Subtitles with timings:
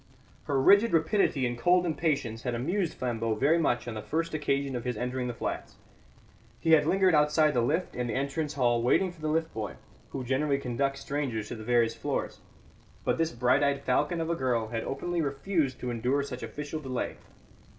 [0.45, 4.75] Her rigid rapidity and cold impatience had amused Flambeau very much on the first occasion
[4.75, 5.75] of his entering the flats.
[6.59, 9.75] He had lingered outside the lift in the entrance hall waiting for the lift boy,
[10.09, 12.39] who generally conducts strangers to the various floors.
[13.05, 16.79] But this bright eyed falcon of a girl had openly refused to endure such official
[16.79, 17.17] delay.